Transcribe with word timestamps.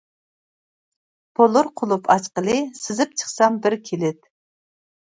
بولۇر 1.41 1.69
قۇلۇپ 1.83 2.09
ئاچقىلى، 2.15 2.57
سىزىپ 2.83 3.17
چىقسام 3.23 3.65
بىر 3.69 3.79
كىلىت. 3.93 4.25